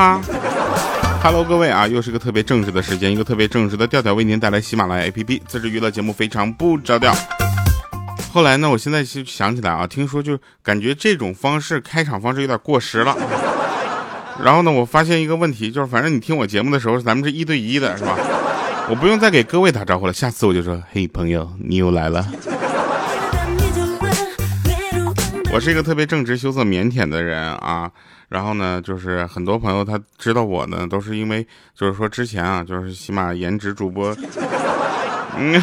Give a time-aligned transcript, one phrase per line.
[0.00, 0.18] 哈
[1.22, 7.14] ，Hello，各位啊，又是个特别正直的时间，一个特别正直的调调为您带来喜马拉雅 APP 自制娱乐节目，非常不着调。
[8.32, 13.14] 后来呢，我现在就想起来啊，听说就感觉这种方式开场方式有点过时了。
[14.42, 18.16] 然后呢，我发现一个问题，就是反正你听我节目的时候，咱们是一对一的，是吧？
[18.88, 22.26] 我不用再给各位打招呼了，下次我就说，嘿，朋友，你又来了。
[25.52, 27.90] 我是一个特别正直、羞涩、腼腆的人啊，
[28.28, 34.16] 然后呢，就是很多朋友他知道我呢，都是因为就是说之前啊，就是起码颜值主播。
[35.36, 35.60] 嗯，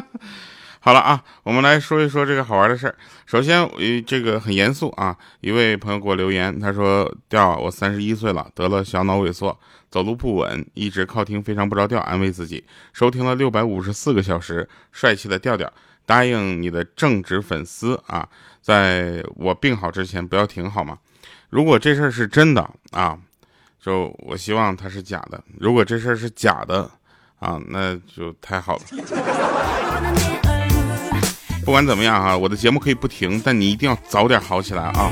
[0.80, 2.94] 好了啊，我们来说一说这个好玩的事儿。
[3.24, 9.58] 首先，呃，这个很严肃啊，一位朋友给我留言，他说：“调，我三十一岁了，得了小脑萎缩，
[9.90, 12.62] 走路不稳，一直靠听非常不着调安慰自己，
[12.92, 15.72] 收听了六百五十四个小时，帅气的调调。”
[16.06, 18.28] 答应你的正直粉丝啊，
[18.66, 20.98] 在我病好之前不要停好吗？
[21.48, 23.16] 如果这事儿是真的啊，
[23.80, 26.90] 就我希望它是假的；如果这事儿是假的
[27.38, 28.82] 啊，那就太好了。
[31.64, 35.08] 不管怎么样啊，我的节目可以不停，但你一定要早点好起来啊。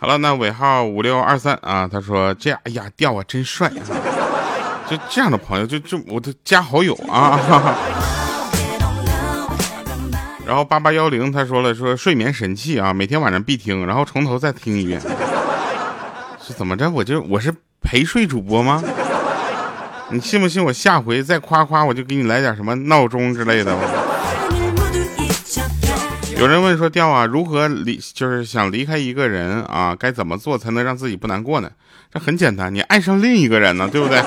[0.00, 3.84] 好了，那尾号五六二三啊，他说这样，哎呀，调啊真帅啊！
[4.88, 8.15] 就这样的朋友，就就我的加好友啊。
[10.46, 15.00] 然后八八幺零他说了说睡眠神器啊，每天晚上必听，然后从头再听一遍。
[16.40, 16.88] 是怎么着？
[16.88, 17.52] 我就我是
[17.82, 18.80] 陪睡主播吗？
[20.10, 23.76] 你信不信我下回再夸夸，我就给你来点什么闹钟之类的。
[26.38, 31.68] 有人问说调啊，如何离就是想离开一个人啊，该怎么做才能让自己不难过呢？
[32.12, 34.22] 这很简单，你爱上另一个人呢，对不对？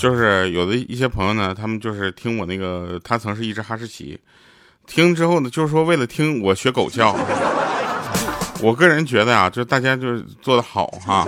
[0.00, 4.18] 就是有的一些朋友呢，他们就是听我那个，他曾是一只哈士奇，
[4.86, 7.14] 听之后呢，就是说为了听我学狗叫。
[8.62, 11.26] 我个人觉得啊，就是大家就是做的好哈，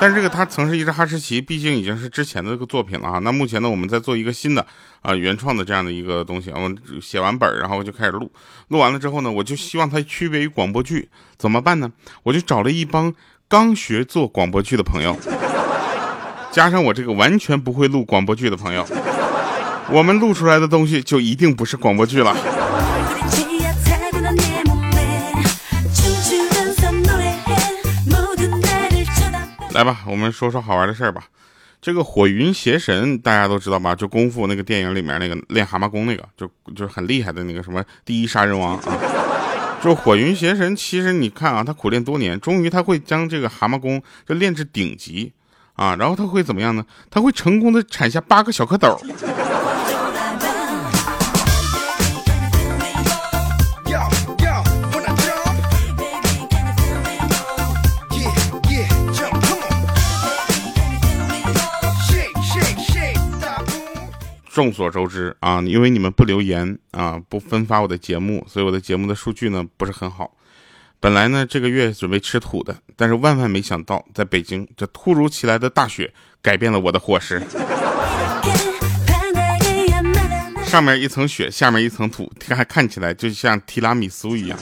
[0.00, 3.18] 但是这个他曾是一只哈士奇，毕竟已经是之前的这个作品了啊。
[3.18, 4.64] 那目前呢，我们在做一个新的
[5.02, 8.30] 啊原创的这样的一个东西，我写完本然后就开始录，
[8.68, 11.90] 录完了之后呢，我就希望它区别于广播剧，怎么办呢？
[12.22, 13.12] 我就找了一帮
[13.48, 15.16] 刚学做广播剧的朋友。
[16.52, 18.84] 加上我这个完全不会录广播剧的朋友，
[19.90, 22.36] 我们录出来的东西就一定不是广播剧了。
[29.72, 31.22] 来吧，我们说说好玩的事儿吧。
[31.80, 33.94] 这个火云邪神大家都知道吧？
[33.94, 38.98] 就功夫那个电影里面那个练蛤蟆功那个，就就是很厉害的那个什么第一杀人王啊。
[39.82, 45.32] 就火云邪神，其实你看啊，他苦练多年，终于他会将这个蛤蟆功就练至顶级。
[45.80, 46.84] 啊，然后他会怎么样呢？
[47.08, 49.00] 他会成功的产下八个小蝌蚪。
[64.52, 70.30] 众所周知啊，因为你们不留言啊，不分发我的节目，所以我的节目的数据呢不是很好。
[71.02, 76.12] 本来呢，这个月准备吃土的，但是万万没想到，在北京这突如其来的大雪
[76.42, 77.40] 改变了我的伙食。
[80.62, 84.58] 上面一层雪，下面一层土，还看起来就像提拉米苏一样。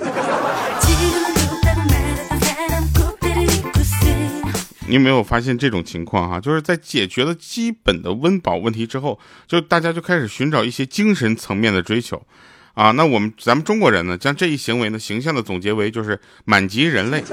[4.86, 6.40] 你有没有发现这种情况哈？
[6.40, 9.18] 就是在解决了基本的温饱问题之后，
[9.48, 12.24] 就大家就开始寻找一些精神层面的追求。
[12.78, 17.24] 啊，那我们咱们中国人呢，将这一行为呢，形象的总结为就是满级人类，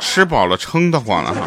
[0.00, 1.40] 吃饱了撑得慌了哈。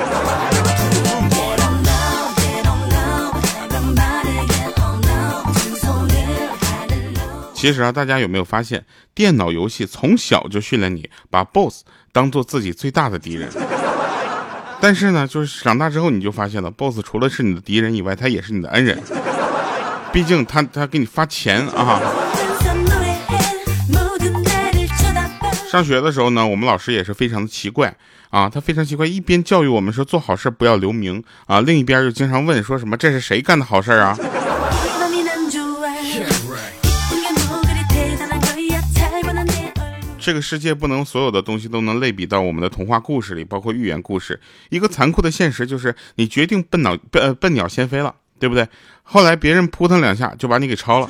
[7.54, 11.82] 其实啊，大家有没有发现，电脑游戏从小就训练你把 BOSS
[12.14, 13.50] 当做自己最大的敌人，
[14.80, 18.98] 但是呢，就是长大之后你就发现了，BOSS 除了是你的敌人以外，他也是你的恩人，
[20.14, 22.00] 毕竟他他给你发钱啊。
[25.76, 27.94] 上学的时候呢，我们老师也是非常的奇怪
[28.30, 34.18] 啊，他非常奇怪，一边教育我们说做好事不要留名啊，另一边又经常问说什么这是谁干的好事啊？
[40.18, 44.40] 这个世界不能所有的东西都能类比到我们的童话故事里，包括寓言故事。
[44.70, 48.66] 一个残酷的现实就是，你决定笨鸟笨笨鸟先飞了，对不对？
[49.04, 51.10] 后来别人扑腾两下就把你给超了，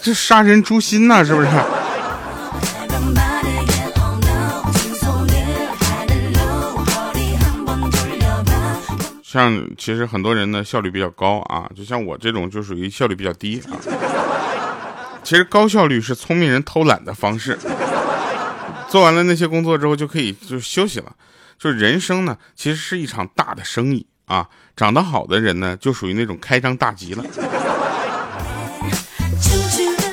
[0.00, 1.48] 这杀人诛心呐，是不是？
[9.36, 13.76] 像其实很多人呢效率比较高啊，就像我这种就属于效率比较低啊。
[15.22, 17.58] 其实高效率是聪明人偷懒的方式。
[18.88, 21.12] 做完了那些工作之后就可以就休息了。
[21.58, 24.48] 就是人生呢，其实是一场大的生意啊。
[24.74, 27.22] 长得好的人呢，就属于那种开张大吉了。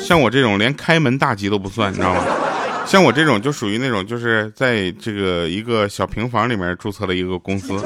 [0.01, 2.21] 像我这种连开门大吉都不算，你知道吗？
[2.85, 7.81] 像我这种就属于那种就是在这个一个小平房里面注册了一个公司，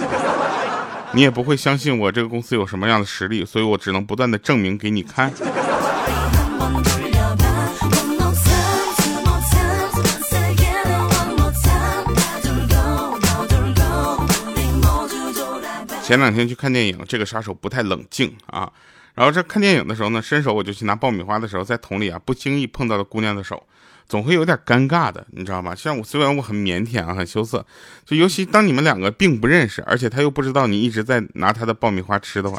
[1.13, 5.33] 你也不会相信我这个公司有什么样的实力，所以我只能不断的证明给你看。
[16.03, 18.71] 前两天去看电影，这个杀手不太冷静啊。
[19.13, 23.61] 然后这看电影的时候呢，伸手我就去拿爆米花的时候，在桶里啊不经意碰到了姑娘的手，
[24.07, 25.75] 总会有点尴尬的，你知道吗？
[25.75, 27.65] 像我虽然我很腼腆啊，很羞涩，
[28.05, 32.57] 就尤其当你们两个并不认识，而且他又不知道你一直在拿他的爆米花吃的话，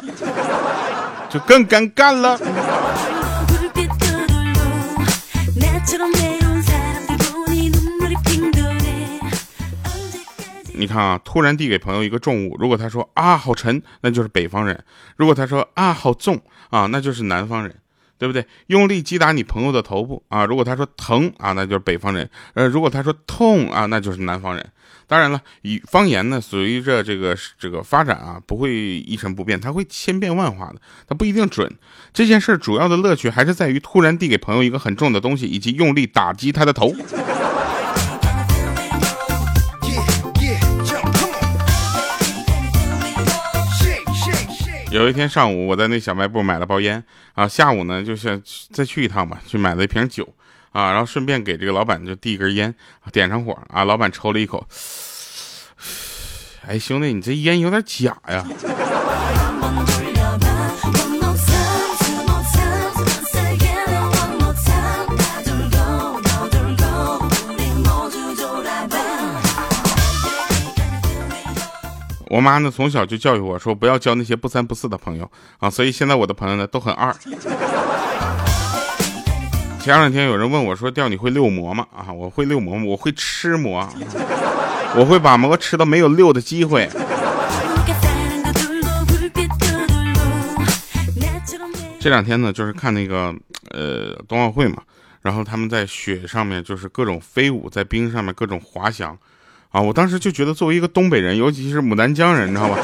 [1.29, 2.39] 就更尴尬了。
[10.73, 14.77] 你看啊，突然递给朋友一个重物，如果他说啊好沉，那就是北方人；
[15.17, 17.75] 如果他说啊好重啊，那就是南方人，
[18.19, 18.45] 对不对？
[18.67, 24.63] 用力击打你朋友的头部啊，如果他说疼啊，那就是北方人；呃，如果他说痛啊，那就是南方人。
[25.07, 30.75] 当然了，语方言呢，随着这个这个发展啊，不会一成不变，它会千变万化的，
[31.07, 31.73] 它不一定准。
[32.13, 36.93] 这件事主要的乐趣还是在于突然递给朋友一个很重的东西，以及用力打击他的头。
[44.91, 47.03] 有一天上午，我在那小卖部买了包烟
[47.33, 48.41] 啊，下午呢就想
[48.71, 50.27] 再去一趟吧，去买了一瓶酒
[50.71, 52.73] 啊，然后顺便给这个老板就递一根烟，
[53.11, 54.67] 点上火啊，老板抽了一口，
[56.67, 58.43] 哎兄弟，你这烟有点假呀。
[72.29, 77.11] 我妈呢从小就教育我说不要交那些不三不四的朋友啊，所以现在我的朋友呢都很二。
[79.79, 82.77] 前两天有人问我说：“钓你会遛馍吗？”啊，我会遛馍？
[82.85, 83.89] 我会吃馍，
[84.95, 86.87] 我会把馍吃到没有遛的机会。
[91.99, 93.33] 这两天呢，就是看那个
[93.71, 94.83] 呃冬奥会嘛，
[95.21, 99.17] 然后他们在雪上面就是各种飞舞，在冰上面各种滑翔。
[99.71, 102.77] 啊，我当时就觉得，作为一个东北人，尤其是牡丹江人，你知道吧？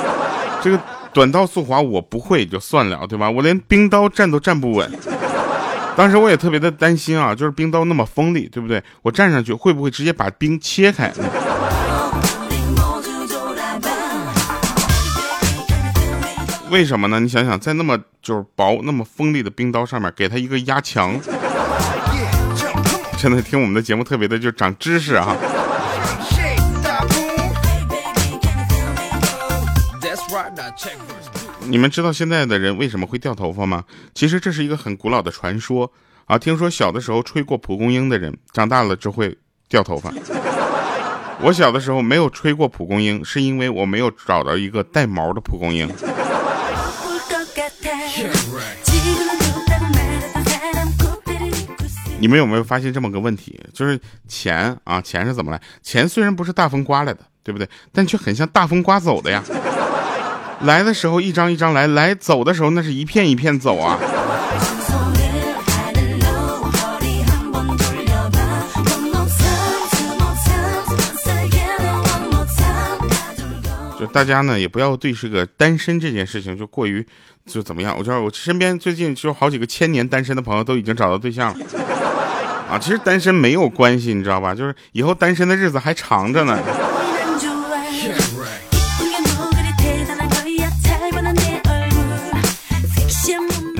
[0.61, 0.79] 这个
[1.11, 3.27] 短道速滑我不会就算了，对吧？
[3.27, 4.91] 我连冰刀站都站不稳。
[5.95, 8.83] 当时我也特别的担心啊，就是冰刀那么锋利，对不对？
[9.01, 11.11] 我站上去会不会直接把冰切开？
[16.69, 17.19] 为什么呢？
[17.19, 21.19] 你想想，在那么就是薄、那么锋利的冰刀上面，给他一个压强，
[23.17, 25.35] 真的听我们的节目特别的就长知识啊。
[31.61, 33.83] 你们知道现在的人为什么会掉头发吗？
[34.13, 35.91] 其实这是一个很古老的传说
[36.25, 36.37] 啊。
[36.37, 39.37] 听说小的时候吹过蒲公英的人，长大了就会
[39.67, 40.13] 掉头发。
[41.41, 45.89] 我小的时候没有吹过蒲公英，是因为我没有找到一个带毛的蒲公英。
[52.17, 53.59] 你们有没有发现这么个问题？
[53.73, 55.61] 就是钱啊，钱是怎么来？
[55.83, 57.69] 钱虽然不是大风刮来的，对不对？
[57.91, 59.43] 但却很像大风刮走的呀。
[60.61, 63.99] 来的时候一张一张来，来走的时候那是一片一片走啊。
[73.99, 77.05] 就大家呢也不要对这个单身这件事情就过于
[77.45, 77.95] 就怎么样。
[77.97, 81.65] 我知道我身边最近就好几个千年单身的朋友都已经找到对象了
[82.69, 82.79] 啊。
[82.79, 84.55] 其实单身没有关系，你知道吧？
[84.55, 86.59] 就是以后单身的日子还长着呢。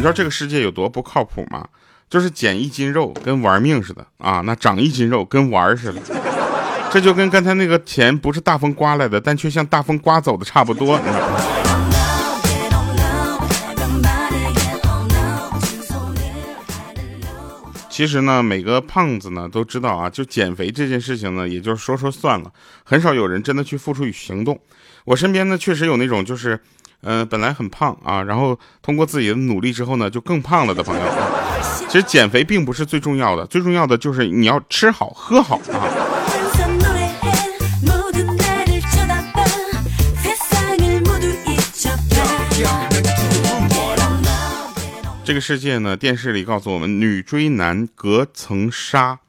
[0.06, 1.68] 你知道这个世界有多不靠谱吗？
[2.08, 6.00] 就是减一斤肉跟玩命似的啊，那长一斤肉跟玩似的，
[6.92, 11.00] 这就跟刚才那个钱不是大风刮来的，但却像大风刮走的差不多。
[17.90, 22.52] 其实呢，每个胖子呢都知道啊，就减肥这件事情呢，也就是说说算了，
[22.84, 24.60] 很少有人真的去付出与行动。
[25.06, 26.62] 我身边呢确实有那种就是。
[27.06, 31.02] 嗯本来很胖啊然后通过自己的努力之后呢就更胖了的朋友
[31.88, 36.06] 其实减肥并不是最重要的最重要的就是你要吃好喝好啊。
[45.24, 49.20] 这个世界呢电视里告诉我们女追男隔层纱。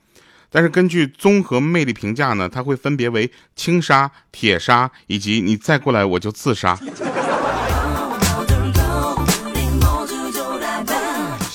[0.51, 6.79] 但是根据综合魅力评价呢它会分别为轻纱铁纱以及你再过来我就自杀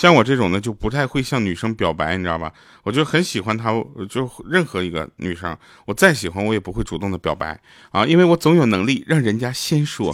[0.02, 2.52] 像我这种呢，就不太会向女生表白，你知道吧？
[2.82, 3.72] 我就很喜欢她，
[4.10, 5.56] 就任何一个女生，
[5.86, 7.60] 我再喜欢我也不会主动的表白
[7.92, 10.12] 啊，因为我总有能力让人家先说。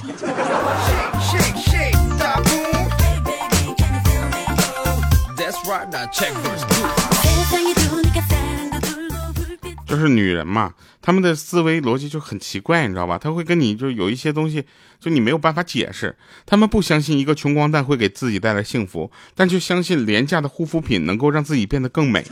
[9.85, 10.73] 就是女人嘛，
[11.07, 13.17] 他们的思维逻辑就很奇怪，你知道吧？
[13.17, 14.65] 他会跟你就有一些东西，
[14.99, 16.13] 就你没有办法解释。
[16.45, 22.25] 他们不相信一个穷光蛋会给自己带来幸福，但却相信廉价的护肤品能够让自己变得更美。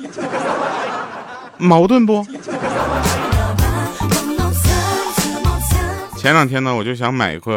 [1.58, 2.22] 矛盾不？
[6.18, 7.56] 前两天呢，我就想买一块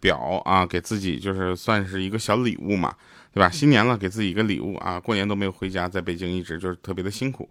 [0.00, 2.94] 表啊，给自己就是算是一个小礼物嘛，
[3.34, 3.50] 对吧？
[3.50, 5.00] 新年了，给自己一个礼物啊。
[5.00, 7.50] 过年都没有回家，在北京一直就是特别的辛苦。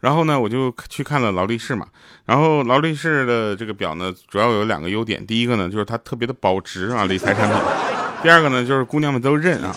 [0.00, 1.86] 然后呢，我就去看了劳力士嘛。
[2.24, 5.24] 然后劳力士的这个表呢，主要有两个优点。
[5.26, 7.58] 第一个呢，就是它特别的保值啊，理财产品。
[8.22, 9.74] 第二个呢，就是姑娘们都认啊。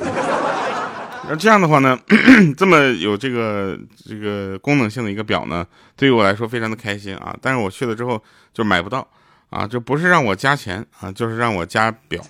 [1.30, 1.98] 那这样的话呢，
[2.58, 7.36] 这么有这个这个功能性的一个表呢，对于我来说非常的开心啊。
[7.42, 8.22] 但是我去了之后
[8.54, 9.08] 就买不到
[9.50, 12.22] 啊，就不是让我加钱啊，就是让我加表。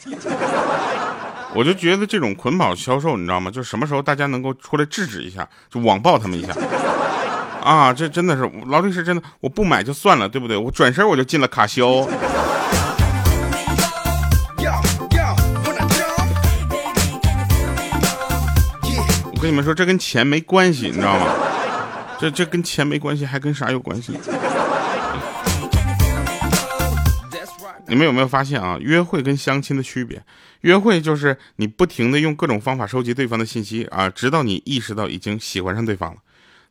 [1.53, 3.49] 我就觉得这种捆绑销售，你知道吗？
[3.49, 6.53] 就什么时候大家能够出来制止一下，就网暴他们一下。
[7.63, 10.57] 啊，这真的是劳力士，真的我不买就算了，对不对？
[10.57, 12.09] 我转身我就进了卡西欧。
[19.23, 21.27] 我跟你们说，这跟钱没关系，你知道吗？
[22.19, 24.13] 这这跟钱没关系，还跟啥有关系？
[27.87, 28.77] 你们有没有发现啊？
[28.79, 30.23] 约会跟相亲的区别，
[30.61, 36.17] 约会就是你不停的用各种方法收集对方的信息啊，直到你意识到已经喜欢上对方了。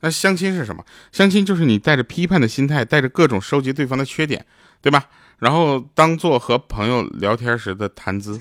[0.01, 0.85] 那相亲是什么？
[1.13, 4.45] 相亲就是你带着批判的心态，带着各种收集对方的缺点，
[4.81, 5.05] 对吧？
[5.39, 8.39] 然后当做和朋友聊天时的谈资。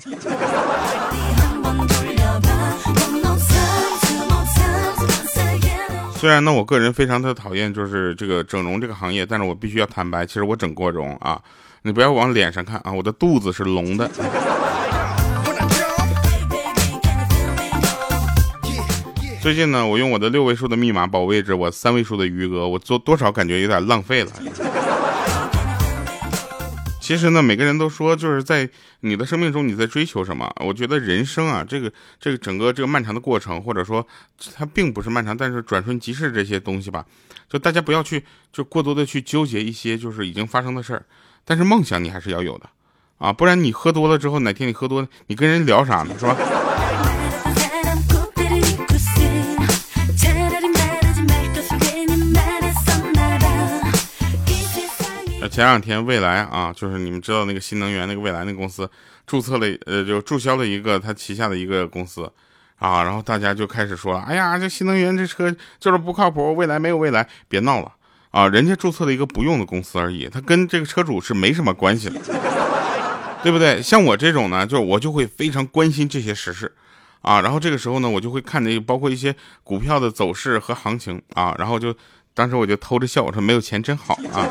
[6.16, 11.40] 虽然呢，我个人非常的讨厌就是这个整容这个行业，但是我必须要坦白，其实我整过容啊。
[11.82, 14.10] 你不要往脸上看啊，我的肚子是隆的。
[19.42, 24.30] 最近呢，我用我的六位数的密码保卫着我三位数的余额，我做多少感觉有点浪费了。
[27.00, 28.68] 其实呢，每个人都说就是在
[29.00, 30.52] 你的生命中你在追求什么？
[30.62, 34.06] 我觉得人生啊，这个这个整个这个漫长的过程，或者说
[34.54, 37.06] 它并不是漫长，但是转瞬即逝这些东西吧，
[37.48, 41.02] 就大家不要去就过多的去纠结一些就是已经发生的事儿，
[41.46, 42.68] 但是梦想你还是要有的
[43.16, 46.36] 啊，不然你喝多了之后，哪天你喝多了，你跟人聊啥呢，是吧？
[55.60, 58.90] 前两天，未来啊，就是你们知道那个新能源那个未来那公司
[59.26, 62.24] 注册了，呃，就注销了一个他旗下的一个公司，
[62.78, 67.92] 啊，然后大家就开始说，哎呀，这新能源这车就是不靠谱，未来没有未来，别闹了
[68.30, 72.18] 啊，人家注册了一个不用的公司而已，他跟这个车主是没什么关系的，
[73.42, 73.82] 对不对？
[73.82, 76.72] 像我这种呢，就我就会非常关心这些实事，
[77.20, 81.94] 啊，然后这个时候呢，我就会看那包括一些股票的走势和行情啊，然后就
[82.32, 84.48] 当时我就偷着笑，我说没有钱真好啊。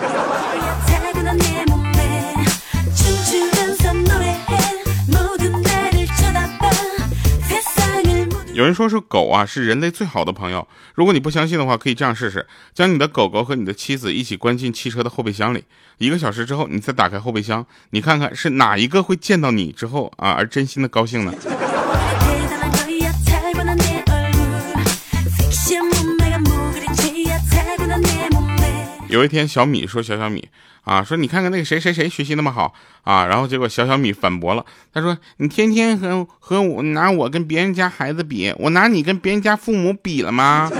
[8.53, 10.67] 有人说是狗啊，是人类最好的朋友。
[10.93, 15.63] 如果你不相信的话，可以这样试试：将你的狗狗和你的妻子一起关进汽车的后备箱里，
[15.97, 21.33] 一个小时之后，你再打开后备箱，你看看是哪一个会见到你之后啊而真心的高兴呢？
[29.09, 30.47] 有一天，小米说：“小小米
[30.83, 32.73] 啊，说你看看那个谁谁谁学习那么好
[33.03, 40.71] 啊。”然后结果小小米反驳了，他说：“你天天和和我拿我跟别人家孩子比，我拿你跟别人家父母比了吗？”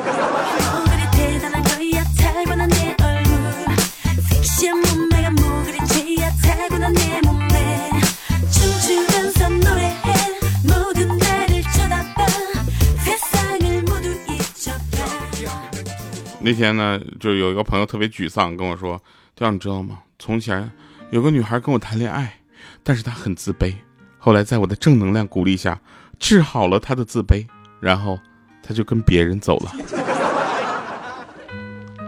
[16.42, 19.02] 那天呢，就有一个朋友特别沮丧，跟我说
[19.36, 20.00] ：“对象，你知道吗？
[20.18, 20.72] 从前
[21.12, 22.40] 有个女孩跟我谈恋爱，
[22.82, 23.74] 但是她很自卑。
[24.18, 25.80] 后来在我的正能量鼓励下，
[26.18, 27.46] 治好了她的自卑，
[27.82, 28.18] 然后
[28.64, 29.72] 她就跟别人走了。”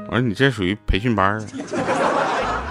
[0.08, 1.40] 我说：“你这属于培训班。”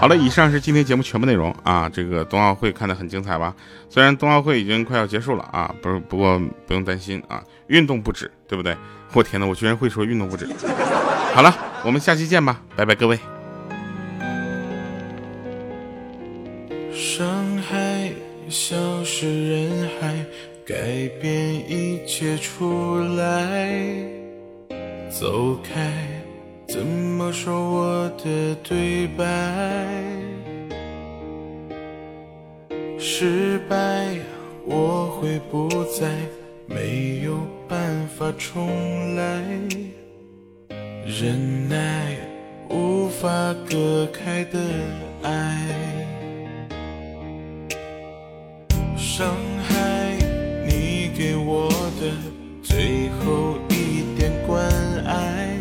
[0.01, 1.87] 好了，以上是今天节目全部内容啊。
[1.87, 3.53] 这个冬奥会看得很精彩吧？
[3.87, 8.75] 虽然冬奥会已经快要结束了啊，不是，不过不用担心啊，运动不止，对不对？
[9.13, 10.47] 我天呐，我居然会说运动不止。
[11.33, 13.17] 好了我们下期见吧拜拜各位。
[16.93, 18.11] 伤害
[18.49, 20.25] 消失人海
[20.65, 20.75] 改
[21.21, 23.71] 变一切出来
[25.09, 25.91] 走开
[26.67, 29.25] 怎么说我的对白？
[32.97, 34.15] 失败
[34.65, 36.09] 我会不再
[36.65, 39.43] 没有办法重来。
[41.03, 42.15] 忍耐
[42.69, 43.27] 无法
[43.67, 44.59] 隔开的
[45.23, 45.67] 爱，
[48.95, 49.35] 伤
[49.67, 50.15] 害
[50.65, 52.11] 你给我的
[52.61, 54.63] 最后一点关
[55.03, 55.57] 爱。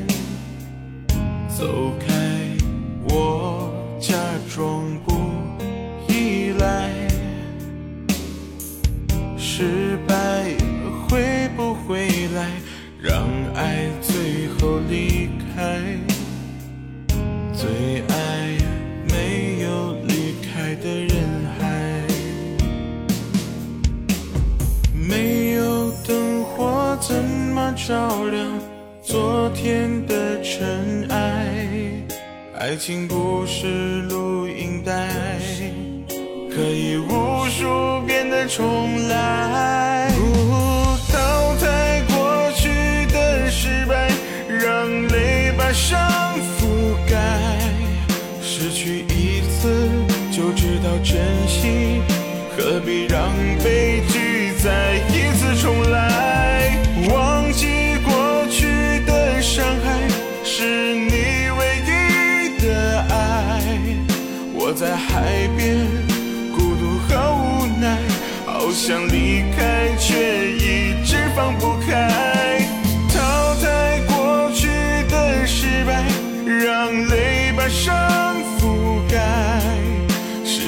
[1.48, 2.06] 走开，
[3.08, 4.14] 我假
[4.54, 5.14] 装不
[6.12, 6.90] 依赖。
[9.38, 10.54] 失败
[11.08, 12.50] 会不会来？
[13.02, 13.88] 让爱。
[14.02, 15.09] 最后离。
[27.90, 28.46] 照亮
[29.02, 31.56] 昨天的尘埃
[32.56, 35.08] 爱情不是录音带
[36.54, 39.79] 可以无数遍的重来。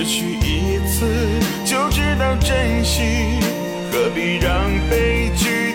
[0.03, 1.07] 失去一次
[1.65, 3.39] 就知道珍惜
[3.93, 5.72] 何必让悲剧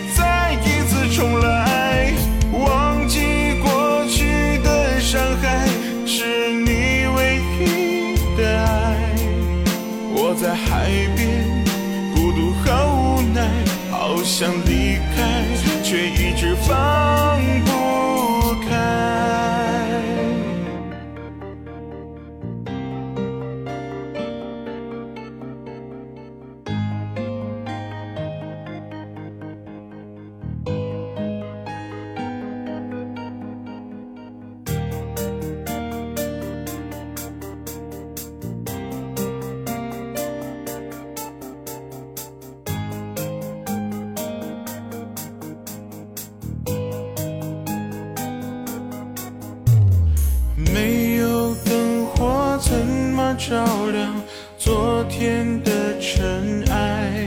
[53.50, 54.14] 照亮
[54.58, 57.24] 昨天的尘埃。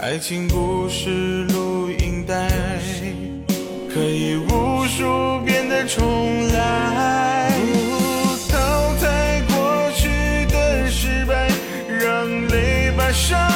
[0.00, 2.50] 爱情不是录音带，
[3.94, 7.52] 可以无数遍的重来。
[8.48, 8.58] 淘
[9.00, 10.08] 汰过去
[10.46, 11.48] 的失败，
[11.86, 13.49] 让泪把伤。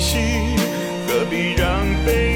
[0.00, 2.27] 何必让悲？